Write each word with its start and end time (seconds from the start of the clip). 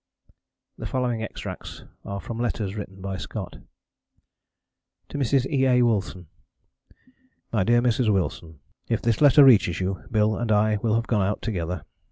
The 0.79 0.87
following 0.87 1.21
extracts 1.21 1.83
are 2.03 2.19
from 2.19 2.39
letters 2.39 2.73
written 2.75 3.01
by 3.01 3.17
Scott: 3.17 3.59
To 5.09 5.17
Mrs. 5.19 5.45
E. 5.47 5.67
A. 5.67 5.83
Wilson 5.83 6.25
MY 7.53 7.63
DEAR 7.65 7.81
MRS. 7.83 8.09
WILSON. 8.11 8.57
If 8.89 9.03
this 9.03 9.21
letter 9.21 9.43
reaches 9.45 9.79
you, 9.79 10.03
Bill 10.09 10.37
and 10.37 10.51
I 10.51 10.77
will 10.77 10.95
have 10.95 11.05
gone 11.05 11.21
out 11.21 11.43
together. 11.43 11.83